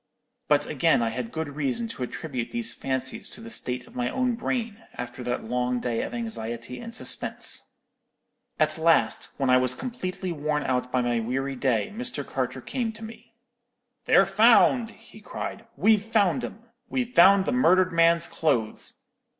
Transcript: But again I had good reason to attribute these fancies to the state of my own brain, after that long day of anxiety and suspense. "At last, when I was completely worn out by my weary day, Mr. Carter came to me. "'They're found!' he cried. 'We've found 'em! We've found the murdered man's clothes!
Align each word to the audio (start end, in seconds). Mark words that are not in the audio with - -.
But 0.47 0.65
again 0.65 1.03
I 1.03 1.09
had 1.09 1.31
good 1.31 1.49
reason 1.55 1.87
to 1.89 2.01
attribute 2.01 2.49
these 2.49 2.73
fancies 2.73 3.29
to 3.29 3.39
the 3.39 3.51
state 3.51 3.85
of 3.85 3.95
my 3.95 4.09
own 4.09 4.33
brain, 4.33 4.81
after 4.95 5.21
that 5.21 5.43
long 5.43 5.79
day 5.79 6.01
of 6.01 6.11
anxiety 6.11 6.79
and 6.79 6.91
suspense. 6.91 7.75
"At 8.59 8.79
last, 8.79 9.29
when 9.37 9.51
I 9.51 9.57
was 9.57 9.75
completely 9.75 10.31
worn 10.31 10.63
out 10.63 10.91
by 10.91 11.03
my 11.03 11.19
weary 11.19 11.55
day, 11.55 11.93
Mr. 11.95 12.25
Carter 12.25 12.61
came 12.61 12.91
to 12.93 13.03
me. 13.03 13.35
"'They're 14.05 14.25
found!' 14.25 14.89
he 14.89 15.21
cried. 15.21 15.67
'We've 15.77 16.01
found 16.03 16.43
'em! 16.43 16.63
We've 16.89 17.13
found 17.13 17.45
the 17.45 17.51
murdered 17.51 17.93
man's 17.93 18.25
clothes! 18.25 19.01